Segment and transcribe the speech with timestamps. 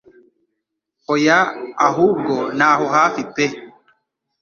[1.05, 1.47] hoyaa
[1.87, 3.45] ahubwo ni aho hafi pe